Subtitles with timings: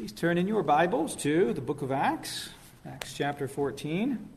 [0.00, 2.48] Please turn in your Bibles to the book of Acts,
[2.86, 4.30] Acts chapter 14.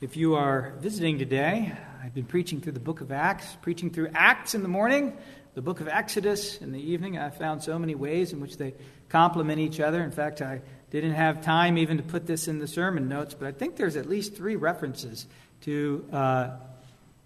[0.00, 4.10] If you are visiting today, I've been preaching through the book of Acts, preaching through
[4.14, 5.16] Acts in the morning,
[5.54, 7.18] the book of Exodus in the evening.
[7.18, 8.74] I've found so many ways in which they
[9.08, 10.00] complement each other.
[10.00, 10.60] In fact, I
[10.92, 13.96] didn't have time even to put this in the sermon notes, but I think there's
[13.96, 15.26] at least three references
[15.62, 16.50] to uh,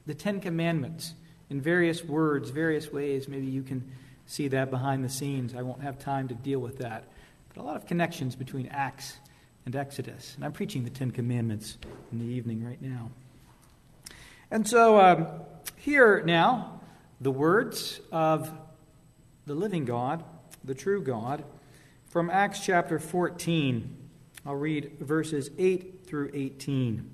[0.06, 1.12] the Ten Commandments
[1.50, 3.28] in various words, various ways.
[3.28, 3.92] Maybe you can
[4.26, 5.54] see that behind the scenes.
[5.54, 7.04] I won't have time to deal with that.
[7.48, 9.18] But a lot of connections between Acts
[9.66, 10.34] and Exodus.
[10.36, 11.78] And I'm preaching the Ten Commandments
[12.12, 13.10] in the evening right now.
[14.50, 15.26] And so, um,
[15.76, 16.80] here now,
[17.20, 18.50] the words of
[19.46, 20.24] the living God,
[20.62, 21.44] the true God,
[22.06, 23.96] from Acts chapter 14.
[24.46, 27.13] I'll read verses 8 through 18.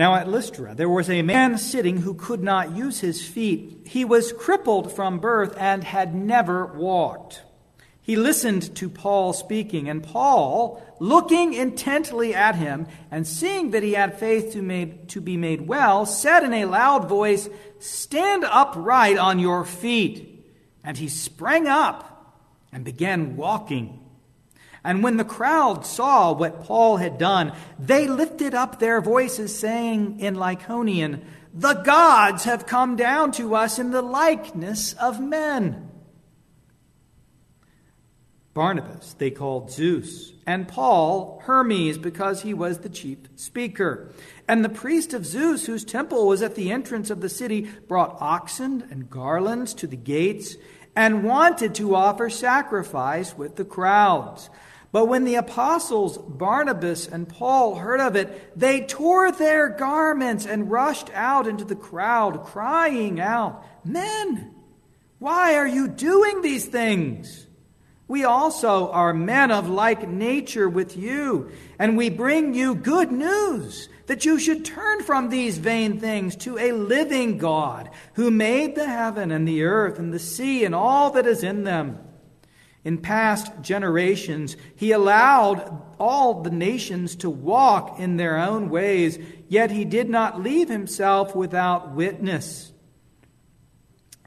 [0.00, 3.82] Now at Lystra, there was a man sitting who could not use his feet.
[3.84, 7.42] He was crippled from birth and had never walked.
[8.00, 13.92] He listened to Paul speaking, and Paul, looking intently at him and seeing that he
[13.92, 19.18] had faith to, made, to be made well, said in a loud voice, Stand upright
[19.18, 20.46] on your feet.
[20.82, 22.40] And he sprang up
[22.72, 23.99] and began walking.
[24.82, 30.20] And when the crowd saw what Paul had done, they lifted up their voices, saying
[30.20, 35.90] in Lycaonian, The gods have come down to us in the likeness of men.
[38.52, 44.10] Barnabas they called Zeus, and Paul Hermes, because he was the chief speaker.
[44.48, 48.16] And the priest of Zeus, whose temple was at the entrance of the city, brought
[48.18, 50.56] oxen and garlands to the gates
[50.96, 54.50] and wanted to offer sacrifice with the crowds.
[54.92, 60.70] But when the apostles Barnabas and Paul heard of it, they tore their garments and
[60.70, 64.52] rushed out into the crowd, crying out, Men,
[65.20, 67.46] why are you doing these things?
[68.08, 73.88] We also are men of like nature with you, and we bring you good news
[74.06, 78.88] that you should turn from these vain things to a living God who made the
[78.88, 82.00] heaven and the earth and the sea and all that is in them
[82.84, 89.18] in past generations, he allowed all the nations to walk in their own ways,
[89.48, 92.72] yet he did not leave himself without witness.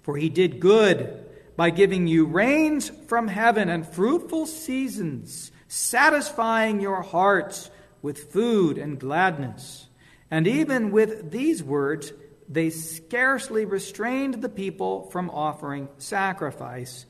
[0.03, 1.25] For he did good
[1.55, 7.71] by giving you rains from heaven and fruitful seasons, satisfying your hearts
[8.03, 9.87] with food and gladness.
[10.29, 12.13] And even with these words,
[12.49, 17.05] they scarcely restrained the people from offering sacrifice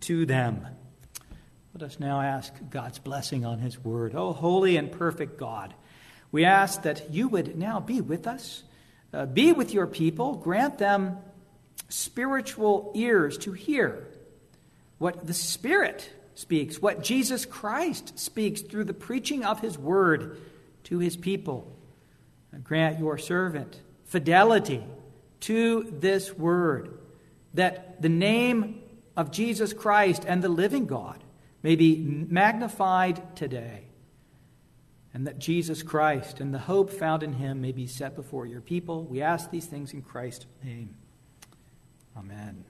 [0.00, 0.66] to them.
[1.78, 4.14] Let us now ask God's blessing on His word.
[4.14, 5.74] Oh, holy and perfect God,
[6.32, 8.62] we ask that you would now be with us,
[9.12, 11.18] uh, be with your people, grant them
[11.90, 14.08] spiritual ears to hear
[14.96, 20.40] what the Spirit speaks, what Jesus Christ speaks through the preaching of His word
[20.84, 21.70] to His people.
[22.52, 24.82] And grant your servant fidelity
[25.40, 26.98] to this word,
[27.52, 28.80] that the name
[29.14, 31.22] of Jesus Christ and the living God
[31.66, 33.82] may be magnified today,
[35.12, 38.60] and that Jesus Christ and the hope found in him may be set before your
[38.60, 39.02] people.
[39.02, 40.94] We ask these things in Christ's name.
[42.16, 42.64] Amen.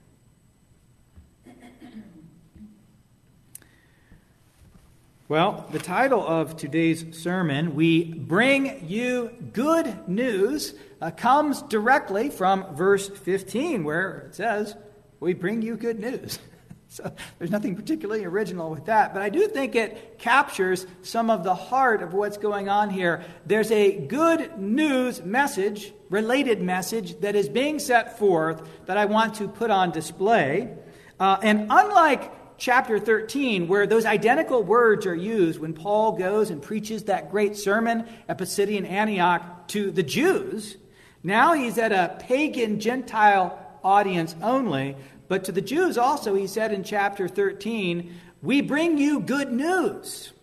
[5.29, 12.75] Well, the title of today's sermon, We Bring You Good News, uh, comes directly from
[12.75, 14.75] verse 15, where it says,
[15.19, 16.39] We bring you good news.
[16.89, 21.43] So there's nothing particularly original with that, but I do think it captures some of
[21.43, 23.25] the heart of what's going on here.
[23.45, 29.35] There's a good news message, related message, that is being set forth that I want
[29.35, 30.73] to put on display.
[31.19, 36.61] Uh, and unlike chapter 13, where those identical words are used when Paul goes and
[36.61, 40.77] preaches that great sermon at Pisidian Antioch to the Jews,
[41.21, 44.95] now he's at a pagan Gentile audience only.
[45.27, 50.33] But to the Jews also, he said in chapter 13, We bring you good news.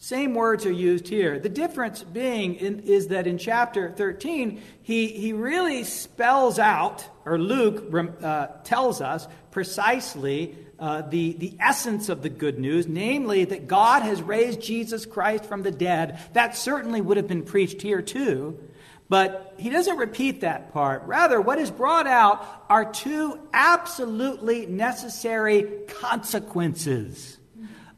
[0.00, 1.40] Same words are used here.
[1.40, 7.36] The difference being in, is that in chapter 13, he, he really spells out, or
[7.36, 7.92] Luke
[8.22, 14.02] uh, tells us precisely uh, the, the essence of the good news, namely that God
[14.02, 16.20] has raised Jesus Christ from the dead.
[16.32, 18.58] That certainly would have been preached here too.
[19.08, 21.02] But he doesn't repeat that part.
[21.04, 27.38] Rather, what is brought out are two absolutely necessary consequences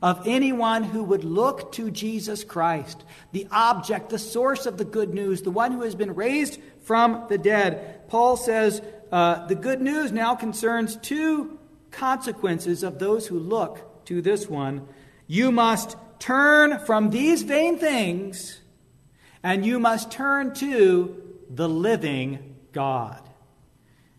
[0.02, 5.12] of anyone who would look to Jesus Christ, the object, the source of the good
[5.12, 8.08] news, the one who has been raised from the dead.
[8.08, 8.80] Paul says
[9.12, 11.58] uh, the good news now concerns two
[11.90, 14.86] consequences of those who look to this one.
[15.26, 18.59] You must turn from these vain things,
[19.42, 23.20] and you must turn to the living God.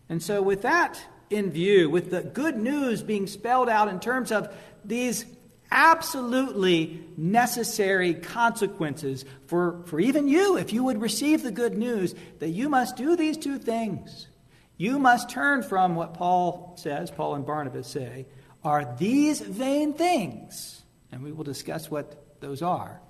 [0.08, 4.30] And so, with that in view, with the good news being spelled out in terms
[4.30, 4.54] of
[4.84, 5.24] these
[5.70, 12.50] absolutely necessary consequences for, for even you, if you would receive the good news, that
[12.50, 14.28] you must do these two things.
[14.76, 18.26] You must turn from what Paul says, Paul and Barnabas say,
[18.62, 20.82] are these vain things.
[21.10, 23.00] And we will discuss what those are.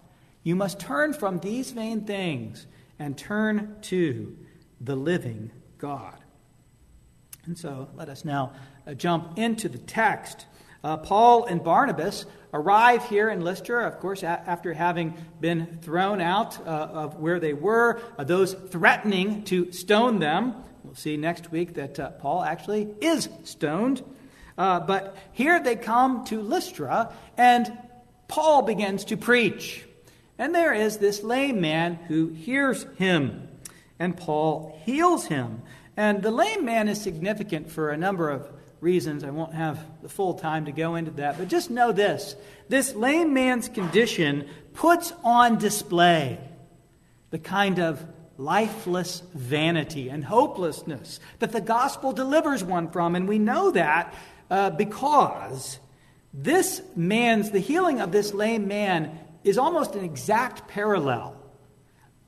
[0.43, 2.67] You must turn from these vain things
[2.99, 4.37] and turn to
[4.81, 6.17] the living God.
[7.44, 8.53] And so let us now
[8.87, 10.47] uh, jump into the text.
[10.85, 16.21] Uh, Paul and Barnabas arrive here in Lystra, of course, a- after having been thrown
[16.21, 20.55] out uh, of where they were, uh, those threatening to stone them.
[20.85, 24.03] We'll see next week that uh, Paul actually is stoned.
[24.59, 27.73] Uh, but here they come to Lystra, and
[28.29, 29.85] Paul begins to preach.
[30.38, 33.49] And there is this lame man who hears him,
[33.99, 35.62] and Paul heals him.
[35.96, 38.50] And the lame man is significant for a number of
[38.81, 39.25] reasons.
[39.25, 42.34] I won't have the full time to go into that, but just know this
[42.69, 46.38] this lame man's condition puts on display
[47.31, 48.05] the kind of
[48.38, 53.14] lifeless vanity and hopelessness that the gospel delivers one from.
[53.14, 54.14] And we know that
[54.50, 55.78] uh, because
[56.32, 61.37] this man's, the healing of this lame man, is almost an exact parallel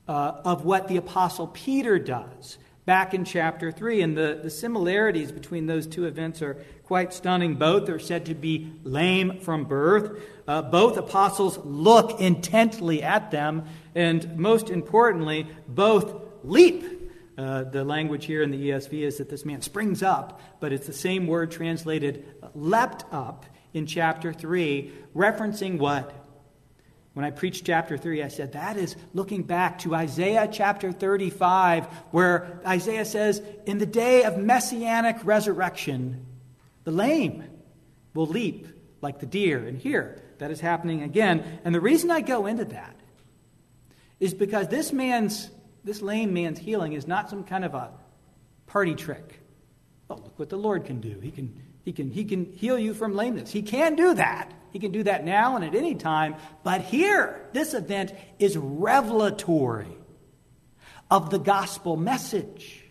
[0.07, 4.01] uh, of what the Apostle Peter does back in chapter 3.
[4.01, 7.55] And the, the similarities between those two events are quite stunning.
[7.55, 10.21] Both are said to be lame from birth.
[10.47, 13.65] Uh, both apostles look intently at them.
[13.95, 16.91] And most importantly, both leap.
[17.37, 20.87] Uh, the language here in the ESV is that this man springs up, but it's
[20.87, 26.24] the same word translated leapt up in chapter 3, referencing what?
[27.15, 31.85] When I preached chapter 3, I said that is looking back to Isaiah chapter 35,
[32.11, 36.25] where Isaiah says, In the day of messianic resurrection,
[36.83, 37.45] the lame
[38.13, 38.67] will leap
[38.99, 39.65] like the deer.
[39.65, 41.61] And here, that is happening again.
[41.63, 42.97] And the reason I go into that
[44.19, 45.49] is because this man's,
[45.85, 47.91] this lame man's healing is not some kind of a
[48.67, 49.39] party trick.
[50.09, 51.17] Oh, look what the Lord can do.
[51.21, 53.51] He can, he can, he can heal you from lameness.
[53.51, 54.51] He can do that.
[54.71, 56.35] He can do that now and at any time.
[56.63, 59.95] But here, this event is revelatory
[61.11, 62.83] of the gospel message,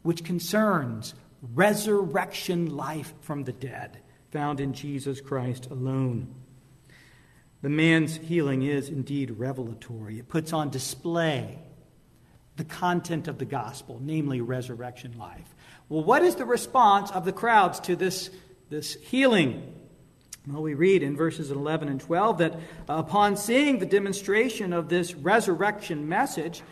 [0.00, 1.14] which concerns
[1.54, 3.98] resurrection life from the dead,
[4.30, 6.34] found in Jesus Christ alone.
[7.60, 10.18] The man's healing is indeed revelatory.
[10.18, 11.58] It puts on display
[12.56, 15.54] the content of the gospel, namely resurrection life.
[15.92, 18.30] Well, what is the response of the crowds to this,
[18.70, 19.74] this healing?
[20.48, 22.58] Well, we read in verses 11 and 12 that
[22.88, 26.62] upon seeing the demonstration of this resurrection message,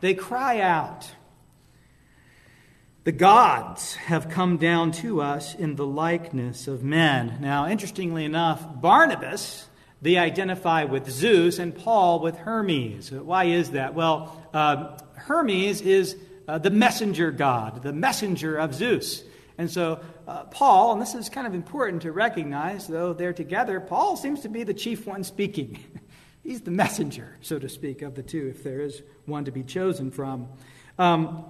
[0.00, 1.10] they cry out,
[3.02, 7.38] The gods have come down to us in the likeness of men.
[7.40, 9.66] Now, interestingly enough, Barnabas,
[10.00, 13.10] they identify with Zeus, and Paul with Hermes.
[13.10, 13.94] Why is that?
[13.94, 16.16] Well, uh, Hermes is
[16.48, 19.22] uh, the messenger god, the messenger of Zeus.
[19.58, 23.80] And so, uh, Paul, and this is kind of important to recognize, though they're together,
[23.80, 25.78] Paul seems to be the chief one speaking.
[26.42, 29.62] He's the messenger, so to speak, of the two, if there is one to be
[29.62, 30.48] chosen from.
[30.98, 31.44] Um,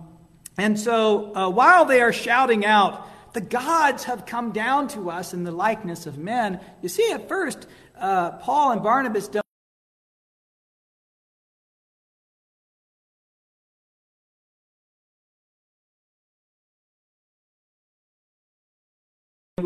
[0.57, 5.33] and so, uh, while they are shouting out, the gods have come down to us
[5.35, 9.48] in the likeness of men, you see, at first, uh, Paul and Barnabas don't.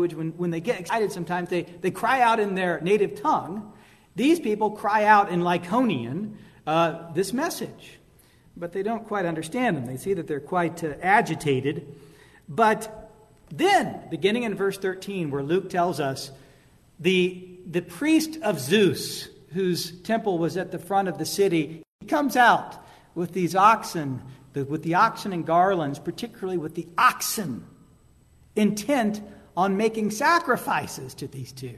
[0.03, 3.71] Language, when, when they get excited, sometimes they, they cry out in their native tongue.
[4.15, 6.35] These people cry out in Lycaonian
[6.67, 7.99] uh, this message,
[8.57, 9.85] but they don't quite understand them.
[9.85, 11.95] They see that they're quite uh, agitated.
[12.49, 13.11] But
[13.49, 16.31] then, beginning in verse 13, where Luke tells us
[16.99, 22.07] the, the priest of Zeus, whose temple was at the front of the city, he
[22.07, 22.75] comes out
[23.15, 24.21] with these oxen,
[24.53, 27.65] with the oxen and garlands, particularly with the oxen,
[28.55, 29.21] intent
[29.55, 31.77] on making sacrifices to these two.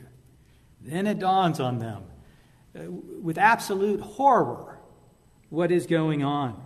[0.81, 2.03] Then it dawns on them
[2.77, 2.91] uh,
[3.21, 4.79] with absolute horror
[5.49, 6.61] what is going on.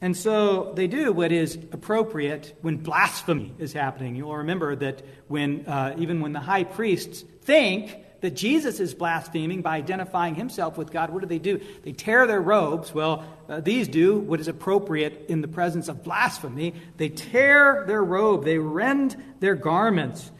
[0.00, 4.14] And so they do what is appropriate when blasphemy is happening.
[4.14, 9.62] You'll remember that when, uh, even when the high priests think that Jesus is blaspheming
[9.62, 11.60] by identifying himself with God, what do they do?
[11.82, 12.94] They tear their robes.
[12.94, 16.74] Well, uh, these do what is appropriate in the presence of blasphemy.
[16.96, 20.30] They tear their robe, they rend their garments.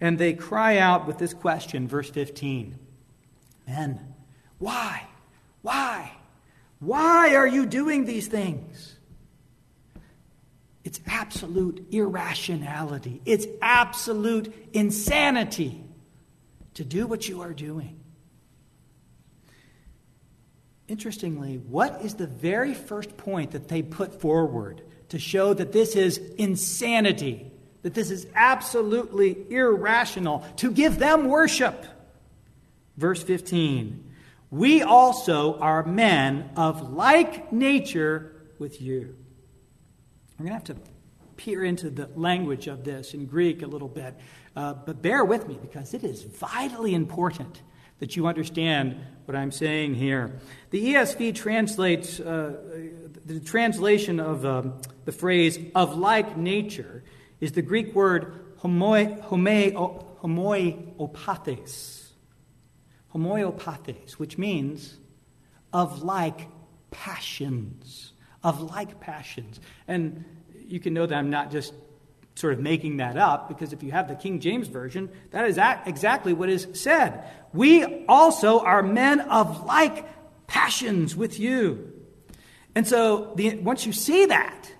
[0.00, 2.78] And they cry out with this question, verse 15
[3.66, 4.14] Men,
[4.58, 5.06] why?
[5.62, 6.12] Why?
[6.80, 8.96] Why are you doing these things?
[10.84, 13.22] It's absolute irrationality.
[13.24, 15.81] It's absolute insanity
[16.74, 18.00] to do what you are doing.
[20.88, 25.96] Interestingly, what is the very first point that they put forward to show that this
[25.96, 27.50] is insanity,
[27.82, 31.84] that this is absolutely irrational, to give them worship?
[32.96, 34.04] Verse 15
[34.50, 39.16] We also are men of like nature with you.
[40.38, 40.90] We're going to have to
[41.36, 44.14] peer into the language of this in Greek a little bit,
[44.54, 47.62] uh, but bear with me because it is vitally important
[48.00, 50.40] that you understand what I'm saying here.
[50.70, 52.56] The ESV translates uh,
[53.24, 57.04] the translation of um, the phrase of like nature
[57.40, 59.22] is the Greek word homoi,
[60.20, 62.08] homoiopathes.
[63.14, 64.98] Homoiopathes, which means
[65.72, 66.48] of like
[66.90, 68.12] passions.
[68.42, 69.60] Of like passions.
[69.86, 70.24] And
[70.66, 71.72] you can know that I'm not just
[72.34, 75.58] sort of making that up because if you have the King James Version, that is
[75.86, 77.24] exactly what is said.
[77.52, 80.06] We also are men of like
[80.46, 81.92] passions with you.
[82.74, 84.72] And so the, once you see that,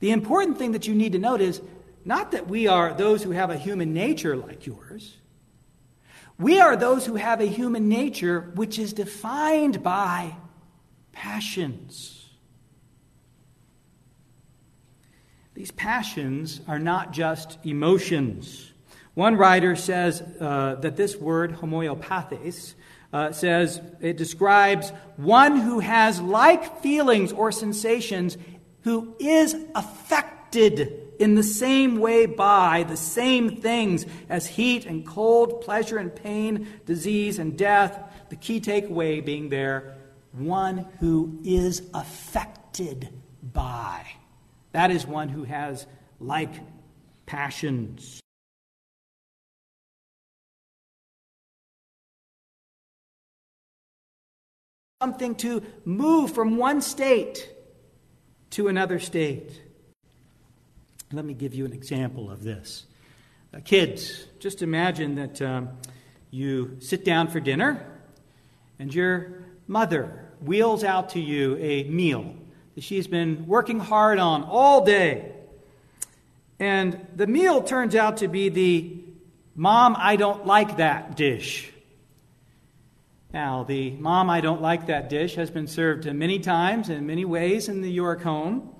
[0.00, 1.60] the important thing that you need to note is
[2.04, 5.16] not that we are those who have a human nature like yours.
[6.38, 10.36] We are those who have a human nature which is defined by
[11.12, 12.23] passions.
[15.54, 18.72] These passions are not just emotions.
[19.14, 22.74] One writer says uh, that this word, homoiopathes,
[23.12, 28.36] uh, says it describes one who has like feelings or sensations
[28.82, 35.60] who is affected in the same way by the same things as heat and cold,
[35.60, 37.98] pleasure and pain, disease and death.
[38.30, 39.94] The key takeaway being there
[40.32, 43.08] one who is affected
[43.40, 44.04] by.
[44.74, 45.86] That is one who has
[46.18, 46.52] like
[47.26, 48.18] passions.
[55.00, 57.48] Something to move from one state
[58.50, 59.62] to another state.
[61.12, 62.86] Let me give you an example of this.
[63.54, 65.68] Uh, kids, just imagine that um,
[66.32, 67.86] you sit down for dinner
[68.80, 72.34] and your mother wheels out to you a meal
[72.74, 75.32] that she's been working hard on all day.
[76.58, 79.00] And the meal turns out to be the
[79.56, 81.70] Mom, I don't like that dish.
[83.32, 87.24] Now, the Mom, I don't like that dish has been served many times in many
[87.24, 88.74] ways in the York home.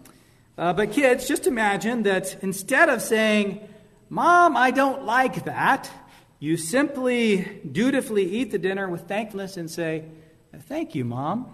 [0.58, 3.68] Uh, but kids, just imagine that instead of saying,
[4.08, 5.90] Mom, I don't like that,
[6.38, 10.04] you simply dutifully eat the dinner with thankfulness and say,
[10.68, 11.46] Thank you, Mom.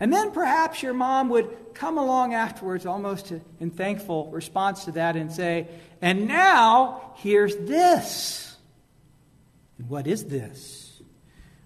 [0.00, 5.16] And then perhaps your mom would come along afterwards, almost in thankful response to that,
[5.16, 5.68] and say,
[6.00, 8.56] And now here's this.
[9.78, 11.00] And what is this?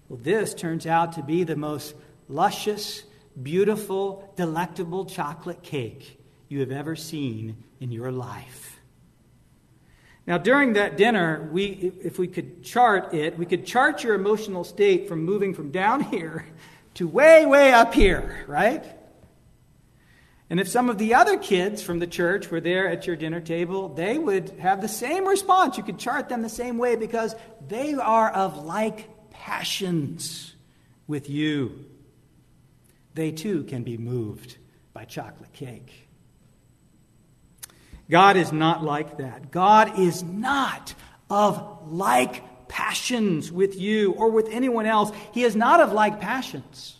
[0.09, 1.95] Well, this turns out to be the most
[2.27, 3.03] luscious,
[3.41, 8.79] beautiful, delectable chocolate cake you have ever seen in your life.
[10.25, 14.63] Now, during that dinner, we, if we could chart it, we could chart your emotional
[14.63, 16.45] state from moving from down here
[16.95, 18.83] to way, way up here, right?
[20.49, 23.41] And if some of the other kids from the church were there at your dinner
[23.41, 25.77] table, they would have the same response.
[25.77, 27.35] You could chart them the same way because
[27.67, 30.53] they are of like passions
[31.07, 31.85] with you.
[33.15, 34.57] They too can be moved
[34.93, 36.07] by chocolate cake.
[38.09, 39.49] God is not like that.
[39.49, 40.93] God is not
[41.29, 42.43] of like
[42.73, 45.11] passions with you or with anyone else.
[45.31, 46.95] He is not of like passions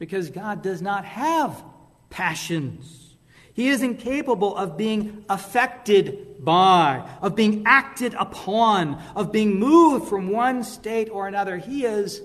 [0.00, 1.62] because God does not have
[2.10, 3.14] passions.
[3.54, 10.30] He is incapable of being affected by, of being acted upon, of being moved from
[10.30, 11.58] one state or another.
[11.58, 12.20] He is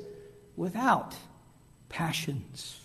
[0.56, 1.14] without
[1.90, 2.82] passions.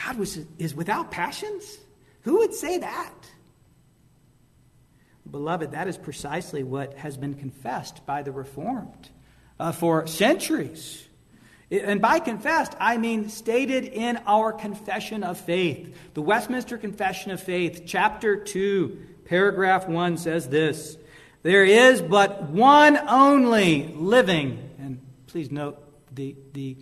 [0.00, 1.78] God was, is without passions?
[2.20, 3.14] Who would say that?
[5.34, 9.08] Beloved, that is precisely what has been confessed by the Reformed
[9.58, 11.08] uh, for centuries.
[11.72, 15.92] And by confessed, I mean stated in our confession of faith.
[16.14, 20.96] The Westminster Confession of Faith, chapter 2, paragraph 1 says this
[21.42, 25.82] There is but one only living, and please note
[26.14, 26.76] the, the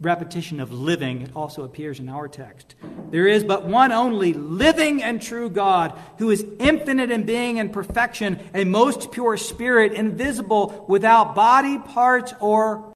[0.00, 2.74] repetition of living, it also appears in our text.
[3.10, 7.72] There is but one only living and true God, who is infinite in being and
[7.72, 12.92] perfection, a most pure spirit, invisible, without body parts or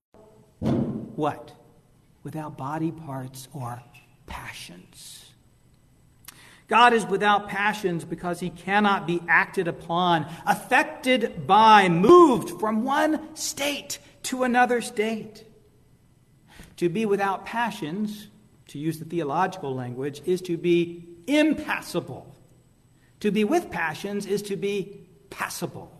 [0.61, 1.53] what?
[2.23, 3.83] Without body parts or
[4.27, 5.17] passions.
[6.69, 13.35] God is without passions because he cannot be acted upon, affected by, moved from one
[13.35, 15.45] state to another state.
[16.81, 18.29] To be without passions,
[18.69, 22.35] to use the theological language, is to be impassible.
[23.21, 25.93] To be with passions is to be passible.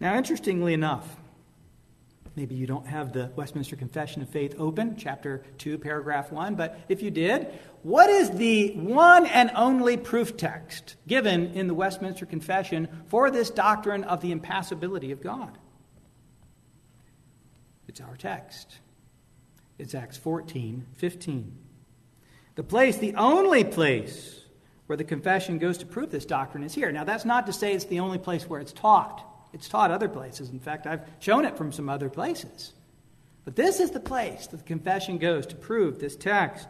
[0.00, 1.16] Now, interestingly enough,
[2.34, 6.80] maybe you don't have the Westminster Confession of Faith open, chapter 2, paragraph 1, but
[6.88, 7.46] if you did,
[7.84, 13.48] what is the one and only proof text given in the Westminster Confession for this
[13.48, 15.56] doctrine of the impassibility of God?
[17.86, 18.80] It's our text.
[19.78, 21.58] It's Acts 14 15.
[22.54, 24.40] The place, the only place
[24.86, 26.92] where the confession goes to prove this doctrine is here.
[26.92, 29.24] Now, that's not to say it's the only place where it's taught.
[29.52, 30.50] It's taught other places.
[30.50, 32.72] In fact, I've shown it from some other places.
[33.44, 36.68] But this is the place that the confession goes to prove this text.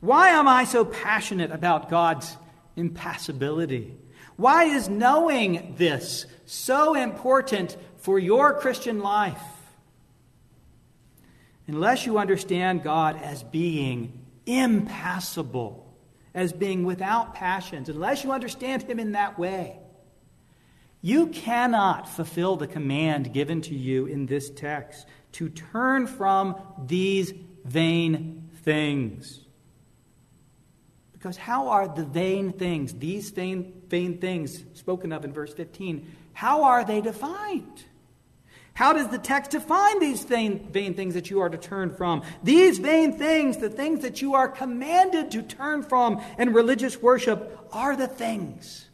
[0.00, 2.36] Why am I so passionate about God's
[2.76, 3.96] impassibility?
[4.36, 9.42] Why is knowing this so important for your Christian life?
[11.68, 15.94] Unless you understand God as being impassible,
[16.34, 19.78] as being without passions, unless you understand Him in that way,
[21.00, 26.56] you cannot fulfill the command given to you in this text to turn from
[26.86, 27.32] these
[27.64, 29.40] vain things.
[31.12, 36.10] Because how are the vain things, these vain, vain things spoken of in verse 15,
[36.32, 37.84] how are they defined?
[38.78, 42.22] How does the text define these vain, vain things that you are to turn from?
[42.44, 47.58] These vain things, the things that you are commanded to turn from in religious worship,
[47.72, 48.88] are the things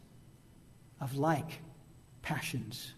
[0.99, 1.59] of like
[2.23, 2.95] passions.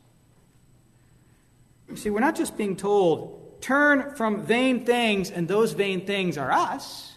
[1.90, 6.38] You see, we're not just being told, turn from vain things, and those vain things
[6.38, 7.16] are us.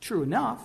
[0.00, 0.62] True enough.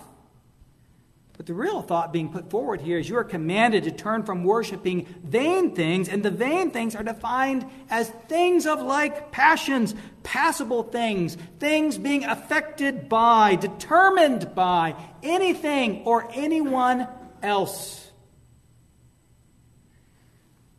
[1.40, 4.44] But the real thought being put forward here is you are commanded to turn from
[4.44, 10.82] worshiping vain things, and the vain things are defined as things of like passions, passible
[10.82, 17.08] things, things being affected by, determined by anything or anyone
[17.42, 18.10] else.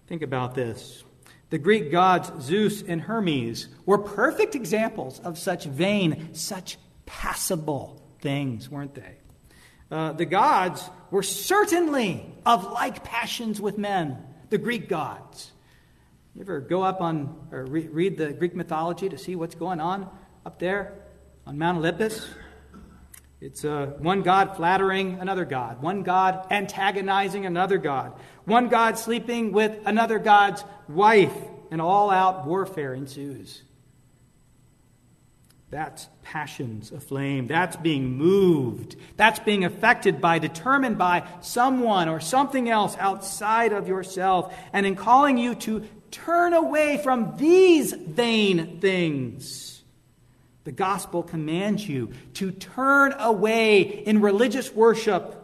[0.06, 1.04] Think about this.
[1.50, 8.70] The Greek gods Zeus and Hermes were perfect examples of such vain, such passible things,
[8.70, 9.21] weren't they?
[9.92, 14.18] Uh, the gods were certainly of like passions with men,
[14.50, 15.52] the Greek gods.
[16.34, 19.82] You ever go up on or re- read the Greek mythology to see what's going
[19.82, 20.10] on
[20.46, 20.94] up there
[21.46, 22.26] on Mount Olympus?
[23.42, 28.14] It's uh, one god flattering another god, one god antagonizing another god,
[28.46, 31.36] one god sleeping with another god's wife,
[31.70, 33.64] and all out warfare ensues.
[35.72, 37.48] That's passions aflame.
[37.48, 38.98] That's being moved.
[39.16, 44.54] That's being affected by, determined by someone or something else outside of yourself.
[44.74, 49.82] And in calling you to turn away from these vain things,
[50.66, 55.38] the gospel commands you to turn away in religious worship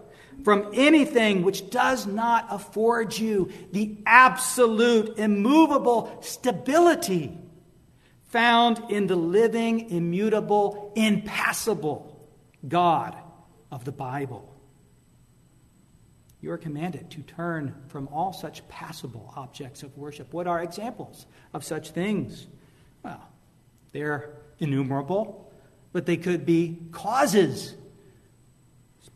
[0.44, 7.38] from anything which does not afford you the absolute, immovable stability
[8.28, 12.28] found in the living, immutable, impassible
[12.68, 13.16] God
[13.72, 14.54] of the Bible.
[16.42, 20.34] You are commanded to turn from all such passible objects of worship.
[20.34, 22.48] What are examples of such things?
[23.04, 23.28] Well,
[23.92, 25.52] they're innumerable,
[25.92, 27.76] but they could be causes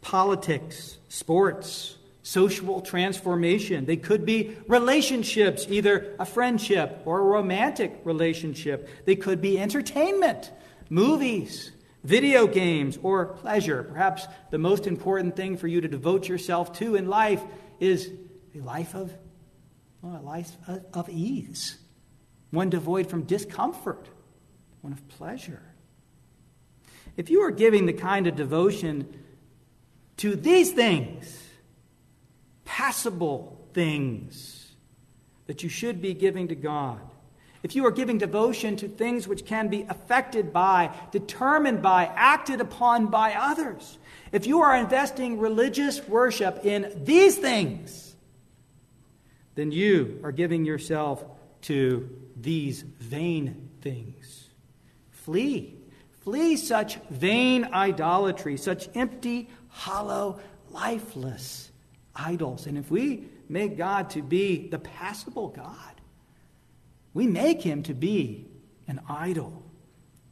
[0.02, 3.86] politics, sports, social transformation.
[3.86, 8.88] They could be relationships, either a friendship or a romantic relationship.
[9.05, 10.51] They could be entertainment,
[10.89, 11.71] movies,
[12.03, 13.84] video games, or pleasure.
[13.84, 17.43] Perhaps the most important thing for you to devote yourself to in life
[17.79, 18.12] is
[18.55, 19.12] a life of,
[20.01, 20.51] well, a life
[20.93, 21.77] of ease,
[22.51, 24.10] one devoid from discomfort,
[24.81, 25.63] one of pleasure.
[27.17, 29.19] If you are giving the kind of devotion
[30.17, 31.38] to these things,
[32.71, 34.71] passible things
[35.47, 37.01] that you should be giving to God.
[37.63, 42.62] If you are giving devotion to things which can be affected by, determined by, acted
[42.62, 43.99] upon by others,
[44.31, 48.15] if you are investing religious worship in these things,
[49.55, 51.25] then you are giving yourself
[51.63, 54.47] to these vain things
[55.12, 55.75] flee.
[56.21, 61.70] Flee such vain idolatry, such empty, hollow, lifeless
[62.15, 62.67] idols.
[62.67, 66.02] And if we make God to be the passible God,
[67.13, 68.47] we make him to be
[68.88, 69.63] an idol.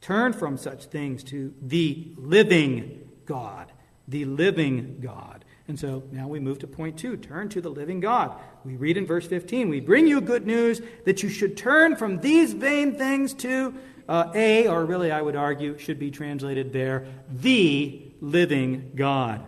[0.00, 3.70] Turn from such things to the living God,
[4.08, 5.44] the living God.
[5.68, 8.34] And so now we move to point two turn to the living God.
[8.64, 12.20] We read in verse 15, We bring you good news that you should turn from
[12.20, 13.74] these vain things to
[14.08, 19.46] uh, a, or really I would argue, should be translated there, the living God.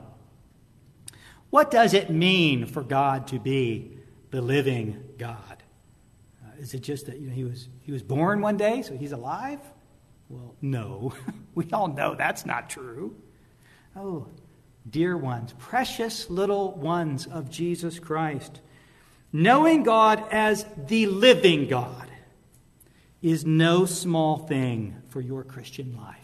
[1.53, 3.99] What does it mean for God to be
[4.31, 5.62] the living God?
[6.43, 8.97] Uh, is it just that you know, he, was, he was born one day, so
[8.97, 9.59] he's alive?
[10.31, 11.12] Well, no.
[11.55, 13.15] we all know that's not true.
[13.95, 14.29] Oh,
[14.88, 18.62] dear ones, precious little ones of Jesus Christ,
[19.31, 22.09] knowing God as the living God
[23.21, 26.21] is no small thing for your Christian life.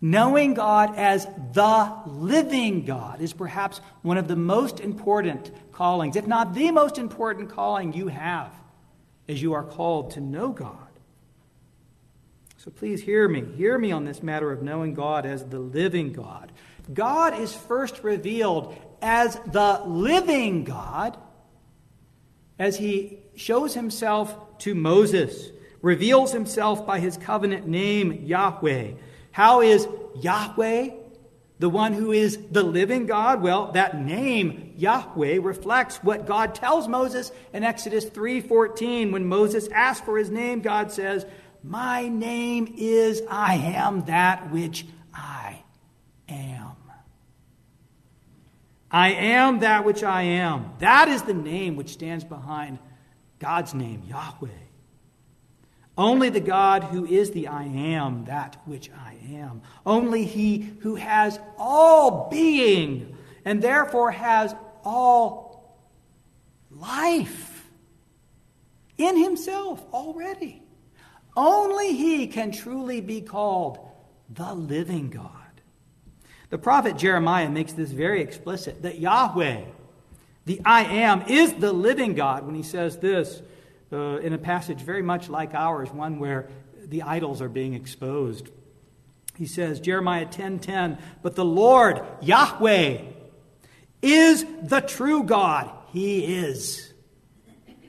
[0.00, 6.26] Knowing God as the living God is perhaps one of the most important callings, if
[6.26, 8.52] not the most important calling you have
[9.28, 10.78] as you are called to know God.
[12.58, 13.44] So please hear me.
[13.56, 16.50] Hear me on this matter of knowing God as the living God.
[16.92, 21.16] God is first revealed as the living God
[22.58, 25.50] as he shows himself to Moses,
[25.82, 28.92] reveals himself by his covenant name, Yahweh.
[29.34, 29.88] How is
[30.20, 30.90] Yahweh
[31.58, 33.42] the one who is the living God?
[33.42, 40.04] Well, that name Yahweh reflects what God tells Moses in Exodus 3:14 when Moses asked
[40.04, 41.26] for his name, God says,
[41.64, 45.64] "My name is I am that which I
[46.28, 46.76] am."
[48.88, 50.74] I am that which I am.
[50.78, 52.78] That is the name which stands behind
[53.40, 54.63] God's name, Yahweh.
[55.96, 59.62] Only the God who is the I am, that which I am.
[59.86, 64.54] Only He who has all being and therefore has
[64.84, 65.78] all
[66.70, 67.68] life
[68.98, 70.62] in Himself already.
[71.36, 73.78] Only He can truly be called
[74.28, 75.30] the living God.
[76.50, 79.62] The prophet Jeremiah makes this very explicit that Yahweh,
[80.44, 83.42] the I am, is the living God when he says this
[83.94, 86.48] uh, in a passage very much like ours, one where
[86.86, 88.50] the idols are being exposed.
[89.36, 92.98] He says, Jeremiah 10:10, 10, 10, but the Lord, Yahweh,
[94.02, 95.70] is the true God.
[95.92, 96.92] He is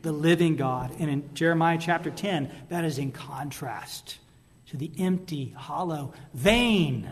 [0.01, 0.95] the living God.
[0.99, 4.19] And in Jeremiah chapter 10, that is in contrast
[4.67, 7.09] to the empty, hollow, vain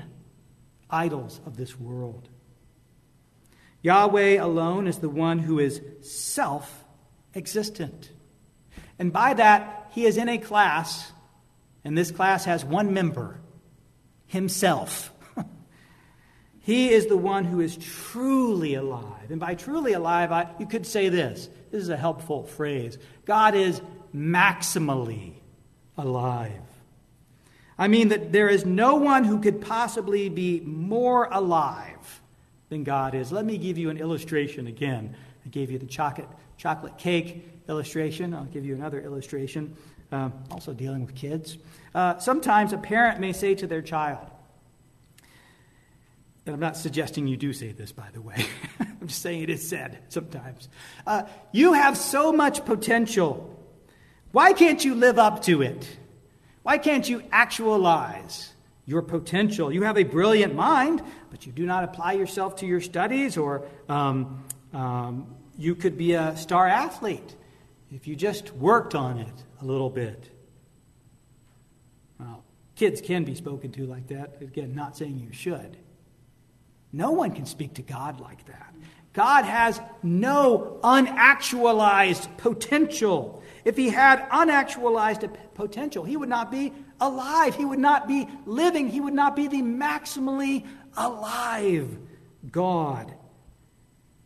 [0.89, 2.29] idols of this world.
[3.81, 6.85] Yahweh alone is the one who is self
[7.35, 8.11] existent.
[8.99, 11.11] And by that, he is in a class,
[11.83, 13.39] and this class has one member
[14.25, 15.11] himself.
[16.61, 19.29] he is the one who is truly alive.
[19.29, 23.55] And by truly alive, I, you could say this this is a helpful phrase God
[23.55, 23.81] is
[24.15, 25.33] maximally
[25.97, 26.51] alive.
[27.77, 32.21] I mean that there is no one who could possibly be more alive
[32.69, 33.31] than God is.
[33.31, 35.15] Let me give you an illustration again.
[35.45, 38.33] I gave you the chocolate, chocolate cake illustration.
[38.33, 39.75] I'll give you another illustration,
[40.11, 41.57] uh, also dealing with kids.
[41.93, 44.27] Uh, sometimes a parent may say to their child,
[46.45, 48.45] and I'm not suggesting you do say this, by the way.
[48.79, 50.67] I'm just saying it is said sometimes.
[51.07, 53.49] Uh, you have so much potential.
[54.31, 55.97] Why can't you live up to it?
[56.63, 58.51] Why can't you actualize
[58.85, 59.71] your potential?
[59.71, 63.65] You have a brilliant mind, but you do not apply yourself to your studies, or
[63.87, 67.35] um, um, you could be a star athlete
[67.95, 70.29] if you just worked on it a little bit.
[72.19, 72.43] Well,
[72.75, 74.41] kids can be spoken to like that.
[74.41, 75.77] Again, not saying you should.
[76.91, 78.73] No one can speak to God like that.
[79.13, 83.43] God has no unactualized potential.
[83.63, 87.55] If he had unactualized potential, he would not be alive.
[87.55, 88.89] He would not be living.
[88.89, 90.65] He would not be the maximally
[90.97, 91.95] alive
[92.49, 93.13] God.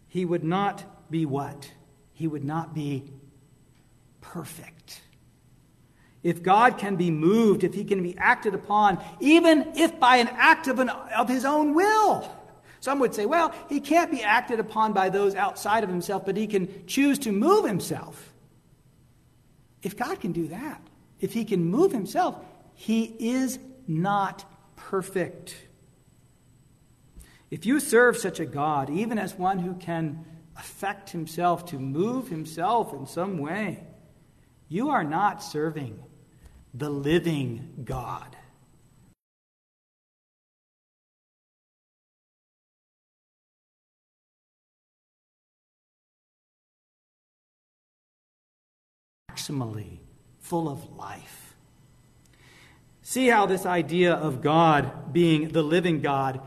[0.08, 1.72] He would not be what?
[2.14, 3.12] He would not be
[4.34, 5.02] perfect.
[6.24, 10.28] If God can be moved, if he can be acted upon, even if by an
[10.28, 12.30] act of, an, of his own will,
[12.80, 16.36] some would say, well, he can't be acted upon by those outside of himself, but
[16.36, 18.34] he can choose to move himself.
[19.84, 20.82] If God can do that,
[21.20, 22.36] if he can move himself,
[22.74, 24.44] he is not
[24.76, 25.56] perfect.
[27.50, 30.26] If you serve such a God, even as one who can
[30.58, 33.84] affect himself to move himself in some way,
[34.70, 36.04] you are not serving
[36.74, 38.36] the living God.
[49.32, 50.00] Maximally
[50.40, 51.56] full of life.
[53.02, 56.42] See how this idea of God being the living God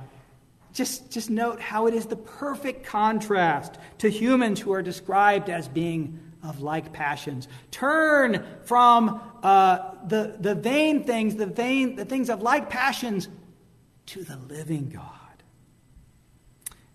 [0.72, 5.66] just, just note how it is the perfect contrast to humans who are described as
[5.66, 7.48] being of like passions.
[7.70, 13.28] Turn from uh, the, the vain things, the vain, the things of like passions,
[14.06, 15.04] to the living God.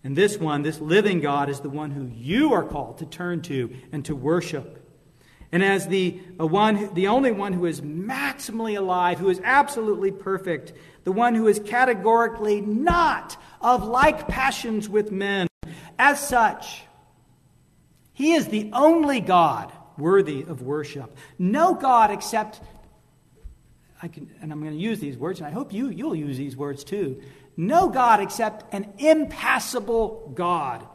[0.03, 3.41] And this one, this living God, is the one who you are called to turn
[3.43, 4.81] to and to worship.
[5.51, 10.11] And as the uh, one, the only one who is maximally alive, who is absolutely
[10.11, 10.73] perfect,
[11.05, 15.47] the one who is categorically not of like passions with men,
[15.97, 16.83] as such,
[18.15, 21.15] he is the only God worthy of worship.
[21.37, 22.61] No God except
[24.01, 26.37] I can, and I'm going to use these words, and I hope you, you'll use
[26.37, 27.21] these words too.
[27.57, 30.85] No God except an impassible God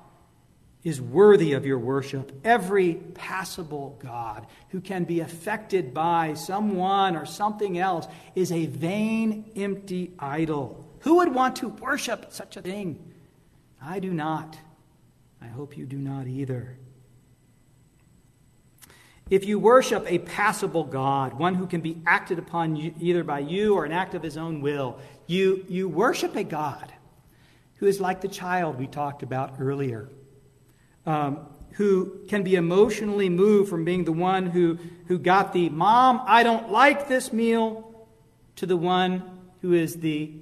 [0.83, 2.33] is worthy of your worship.
[2.45, 9.51] Every passible God who can be affected by someone or something else is a vain,
[9.57, 10.87] empty idol.
[11.01, 13.13] Who would want to worship such a thing?
[13.83, 14.59] I do not.
[15.43, 16.77] I hope you do not either.
[19.31, 23.75] If you worship a passible God, one who can be acted upon either by you
[23.75, 26.93] or an act of his own will, you, you worship a God
[27.77, 30.11] who is like the child we talked about earlier,
[31.07, 36.21] um, who can be emotionally moved from being the one who, who got the mom,
[36.27, 37.87] I don't like this meal,
[38.57, 39.23] to the one
[39.63, 40.35] who is the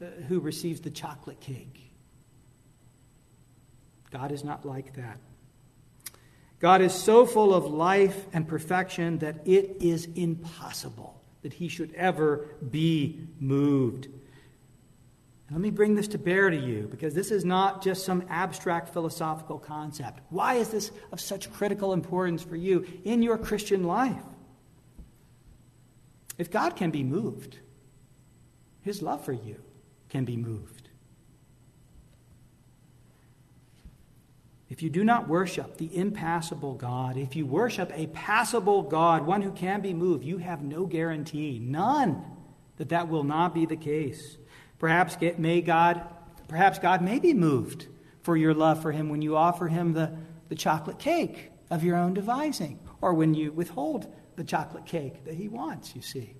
[0.00, 1.90] uh, who receives the chocolate cake.
[4.10, 5.18] God is not like that.
[6.60, 11.92] God is so full of life and perfection that it is impossible that he should
[11.94, 14.08] ever be moved.
[15.50, 18.88] Let me bring this to bear to you because this is not just some abstract
[18.88, 20.20] philosophical concept.
[20.30, 24.22] Why is this of such critical importance for you in your Christian life?
[26.38, 27.58] If God can be moved,
[28.80, 29.62] his love for you
[30.08, 30.73] can be moved.
[34.68, 39.42] If you do not worship the impassible God, if you worship a passible God, one
[39.42, 42.24] who can be moved, you have no guarantee, none,
[42.76, 44.38] that that will not be the case.
[44.78, 46.02] Perhaps may God,
[46.48, 47.86] perhaps God may be moved
[48.22, 50.12] for your love for him when you offer him the,
[50.48, 55.34] the chocolate cake of your own devising, or when you withhold the chocolate cake that
[55.34, 56.34] he wants, you see.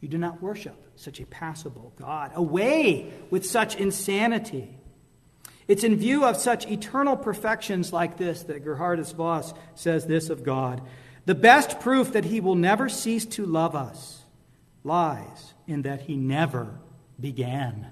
[0.00, 2.32] You do not worship such a passible God.
[2.34, 4.79] Away with such insanity.
[5.70, 10.42] It's in view of such eternal perfections like this that Geerhardus Vos says this of
[10.42, 10.82] God.
[11.26, 14.24] The best proof that he will never cease to love us
[14.82, 16.80] lies in that he never
[17.20, 17.86] began.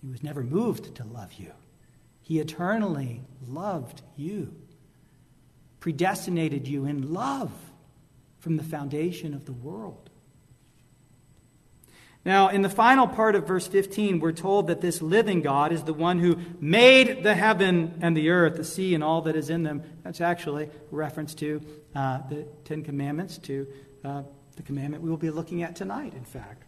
[0.00, 1.52] He was never moved to love you.
[2.22, 4.52] He eternally loved you,
[5.78, 7.52] predestinated you in love
[8.40, 10.10] from the foundation of the world.
[12.26, 15.84] Now, in the final part of verse 15, we're told that this living God is
[15.84, 19.48] the one who made the heaven and the earth, the sea, and all that is
[19.48, 19.84] in them.
[20.02, 21.62] That's actually a reference to
[21.94, 23.68] uh, the Ten Commandments, to
[24.04, 24.22] uh,
[24.56, 26.64] the commandment we will be looking at tonight, in fact.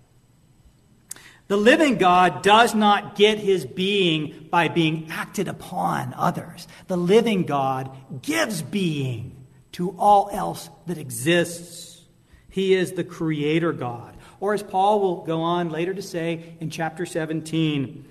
[1.49, 6.69] The living God does not get his being by being acted upon others.
[6.87, 7.91] The living God
[8.23, 12.01] gives being to all else that exists.
[12.49, 14.18] He is the creator God.
[14.41, 18.05] Or as Paul will go on later to say in chapter 17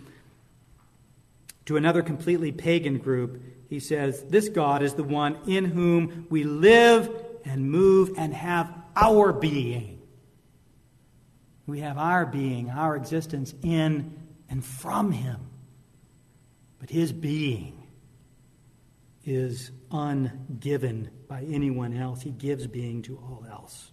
[1.65, 6.43] to another completely pagan group, he says, This God is the one in whom we
[6.43, 7.09] live
[7.45, 10.01] and move and have our being.
[11.65, 14.17] We have our being, our existence in
[14.49, 15.41] and from Him.
[16.79, 17.87] But His being
[19.25, 22.21] is ungiven by anyone else.
[22.21, 23.91] He gives being to all else.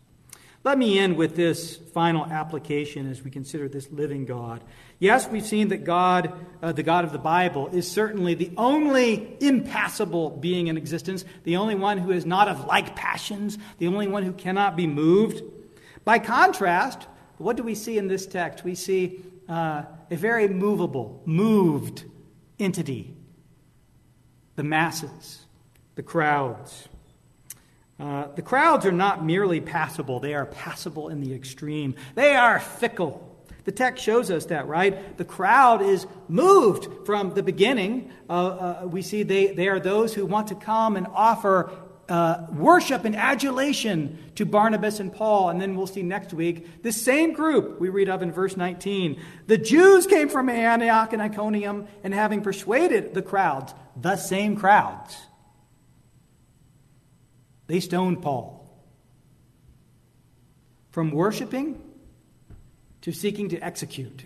[0.65, 4.65] Let me end with this final application as we consider this living God.
[4.99, 9.37] Yes, we've seen that God, uh, the God of the Bible, is certainly the only
[9.41, 14.09] impassible being in existence, the only one who is not of like passions, the only
[14.09, 15.43] one who cannot be moved.
[16.03, 18.65] By contrast, what do we see in this text?
[18.65, 22.05] We see uh, a very movable, moved
[22.59, 23.15] entity
[24.57, 25.45] the masses,
[25.97, 26.89] the crowds.
[27.99, 31.95] Uh, the crowds are not merely passible, they are passible in the extreme.
[32.15, 33.31] They are fickle.
[33.65, 35.17] The text shows us that, right?
[35.17, 38.13] The crowd is moved from the beginning.
[38.29, 41.71] Uh, uh, we see they, they are those who want to come and offer
[42.09, 45.49] uh, worship and adulation to Barnabas and Paul.
[45.49, 49.21] And then we'll see next week the same group we read of in verse 19.
[49.47, 55.17] The Jews came from Antioch and Iconium, and having persuaded the crowds, the same crowds,
[57.67, 58.61] They stoned Paul.
[60.91, 61.81] From worshiping
[63.03, 64.25] to seeking to execute.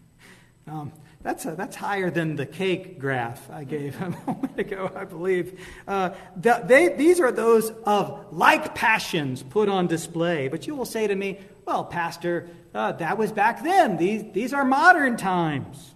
[0.66, 0.92] um,
[1.22, 5.58] that's, a, that's higher than the cake graph I gave a moment ago, I believe.
[5.86, 10.48] Uh, the, they, these are those of like passions put on display.
[10.48, 13.96] But you will say to me, well, Pastor, uh, that was back then.
[13.96, 15.94] These, these are modern times.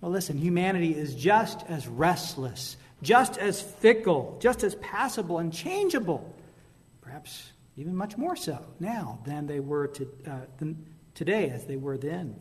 [0.00, 6.34] Well, listen, humanity is just as restless, just as fickle, just as passible and changeable,
[7.00, 11.76] perhaps even much more so now than they were to, uh, than today as they
[11.76, 12.36] were then.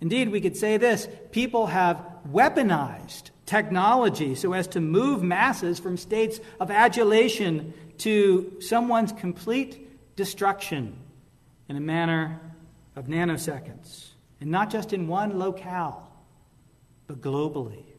[0.00, 5.96] Indeed, we could say this people have weaponized technology so as to move masses from
[5.96, 10.96] states of adulation to someone's complete destruction
[11.68, 12.40] in a manner
[12.96, 14.10] of nanoseconds,
[14.40, 16.10] and not just in one locale,
[17.06, 17.93] but globally.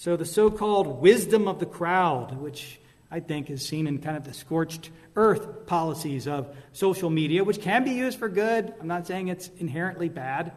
[0.00, 4.16] So, the so called wisdom of the crowd, which I think is seen in kind
[4.16, 8.72] of the scorched earth policies of social media, which can be used for good.
[8.80, 10.52] I'm not saying it's inherently bad.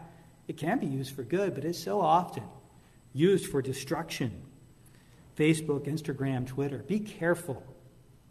[0.47, 2.43] It can be used for good, but it's so often
[3.11, 4.31] used for destruction.
[5.37, 6.77] Facebook, Instagram, Twitter.
[6.77, 7.61] Be careful.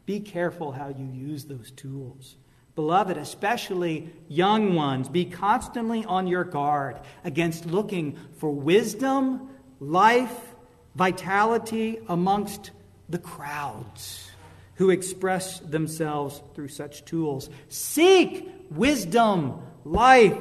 [0.06, 2.36] Be careful how you use those tools.
[2.74, 10.51] Beloved, especially young ones, be constantly on your guard against looking for wisdom, life,
[10.94, 12.70] vitality amongst
[13.08, 14.30] the crowds
[14.74, 17.50] who express themselves through such tools.
[17.68, 20.36] Seek wisdom, life,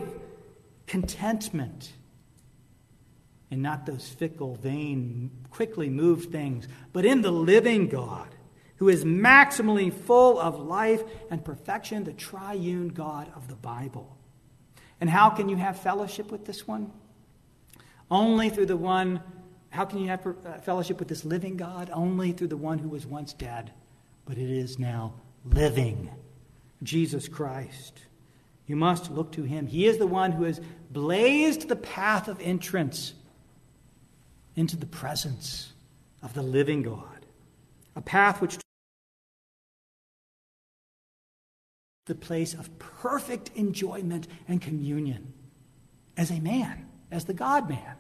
[0.88, 1.94] contentment,
[3.50, 8.30] and not those fickle, vain, quickly moved things, but in the living God
[8.78, 14.18] who is maximally full of life and perfection, the triune God of the Bible.
[15.00, 16.92] And how can you have fellowship with this one?
[18.10, 19.22] Only through the one,
[19.72, 21.90] how can you have uh, fellowship with this living God?
[21.94, 23.72] Only through the one who was once dead,
[24.26, 25.14] but it is now
[25.46, 26.10] living
[26.84, 28.02] Jesus Christ.
[28.68, 29.68] You must look to him.
[29.68, 30.60] He is the one who has
[30.92, 33.14] blazed the path of entrance
[34.56, 35.72] into the presence
[36.22, 37.26] of the living God,
[37.96, 38.58] a path which
[42.08, 45.32] the place of perfect enjoyment and communion
[46.18, 47.96] as a man, as the God man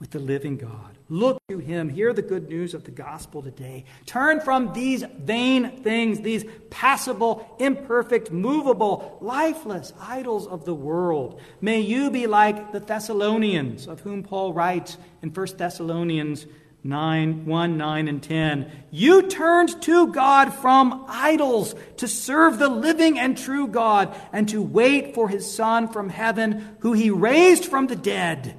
[0.00, 0.98] with the living God.
[1.08, 1.88] Look to him.
[1.88, 3.84] Hear the good news of the gospel today.
[4.06, 11.40] Turn from these vain things, these passible, imperfect, movable, lifeless idols of the world.
[11.60, 16.46] May you be like the Thessalonians, of whom Paul writes in 1 Thessalonians
[16.82, 18.70] 9, 1, 9, and 10.
[18.90, 24.60] You turned to God from idols to serve the living and true God and to
[24.60, 28.54] wait for his Son from heaven, who he raised from the dead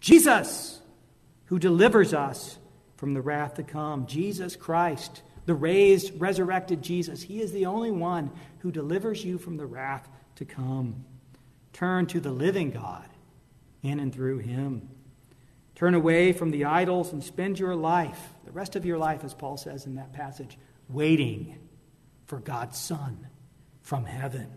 [0.00, 0.80] Jesus,
[1.46, 2.58] who delivers us
[2.96, 4.06] from the wrath to come.
[4.06, 7.22] Jesus Christ, the raised, resurrected Jesus.
[7.22, 11.04] He is the only one who delivers you from the wrath to come.
[11.72, 13.08] Turn to the living God
[13.82, 14.88] in and through him.
[15.74, 19.32] Turn away from the idols and spend your life, the rest of your life, as
[19.32, 20.58] Paul says in that passage,
[20.88, 21.56] waiting
[22.26, 23.28] for God's Son
[23.80, 24.48] from heaven.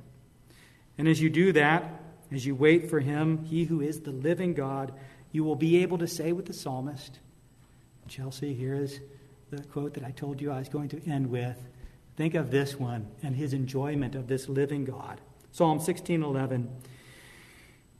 [0.97, 2.01] And as you do that,
[2.31, 4.93] as you wait for him, he who is the living God,
[5.31, 7.19] you will be able to say with the psalmist,
[8.07, 8.99] Chelsea, here is
[9.49, 11.57] the quote that I told you I was going to end with.
[12.17, 15.21] Think of this one and his enjoyment of this living God.
[15.51, 16.69] Psalm 16:11.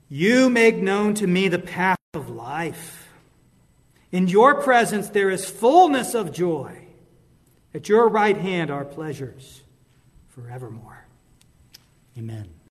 [0.08, 3.08] You make known to me the path of life.
[4.10, 6.86] In your presence there is fullness of joy.
[7.74, 9.62] At your right hand are pleasures
[10.28, 11.06] forevermore.
[12.18, 12.52] Amen.